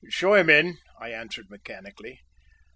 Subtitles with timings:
[0.09, 2.21] "Show him in," I answered mechanically.